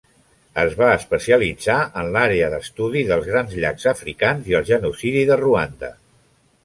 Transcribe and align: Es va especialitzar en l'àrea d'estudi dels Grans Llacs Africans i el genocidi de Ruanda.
Es 0.61 0.71
va 0.77 0.87
especialitzar 0.99 1.75
en 2.03 2.09
l'àrea 2.15 2.49
d'estudi 2.53 3.03
dels 3.11 3.29
Grans 3.33 3.53
Llacs 3.65 3.87
Africans 3.93 4.51
i 4.53 4.57
el 4.61 4.67
genocidi 4.71 5.23
de 5.33 5.39
Ruanda. 5.47 5.93